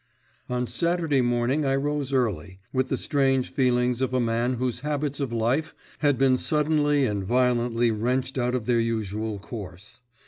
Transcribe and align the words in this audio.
On 0.49 0.65
Saturday 0.65 1.21
morning 1.21 1.63
I 1.63 1.75
rose 1.75 2.11
early, 2.11 2.59
with 2.73 2.87
the 2.89 2.97
strange 2.97 3.51
feelings 3.51 4.01
of 4.01 4.15
a 4.15 4.19
man 4.19 4.55
whose 4.55 4.79
habits 4.79 5.19
of 5.19 5.31
life 5.31 5.75
had 5.99 6.17
been 6.17 6.39
suddenly 6.39 7.05
and 7.05 7.23
violently 7.23 7.91
wrenched 7.91 8.39
out 8.39 8.55
of 8.55 8.65
their 8.65 8.79
usual 8.79 9.37
course. 9.37 10.01